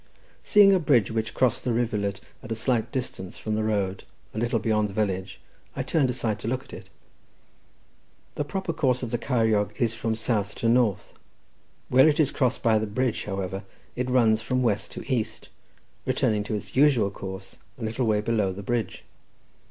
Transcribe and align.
Seeing 0.41 0.73
a 0.73 0.79
bridge 0.79 1.11
which 1.11 1.35
crossed 1.35 1.63
the 1.63 1.71
rivulet 1.71 2.21
at 2.41 2.51
a 2.51 2.55
slight 2.55 2.91
distance 2.91 3.37
from 3.37 3.53
the 3.53 3.63
road, 3.63 4.03
a 4.33 4.39
little 4.39 4.57
beyond 4.57 4.89
the 4.89 4.93
village, 4.95 5.39
I 5.75 5.83
turned 5.83 6.09
aside 6.09 6.39
to 6.39 6.47
look 6.47 6.63
at 6.63 6.73
it. 6.73 6.89
The 8.33 8.43
proper 8.43 8.73
course 8.73 9.03
of 9.03 9.11
the 9.11 9.19
Ceiriog 9.19 9.79
is 9.79 9.93
from 9.93 10.15
south 10.15 10.55
to 10.55 10.67
north; 10.67 11.13
where 11.89 12.09
it 12.09 12.19
is 12.19 12.31
crossed 12.31 12.63
by 12.63 12.79
the 12.79 12.87
bridge, 12.87 13.25
however, 13.25 13.61
it 13.95 14.09
runs 14.09 14.41
from 14.41 14.63
west 14.63 14.91
to 14.93 15.03
east, 15.05 15.49
returning 16.07 16.43
to 16.45 16.55
its 16.55 16.75
usual 16.75 17.11
course, 17.11 17.59
a 17.77 17.83
little 17.83 18.07
way 18.07 18.21
below 18.21 18.51
the 18.51 18.63
bridge. 18.63 19.03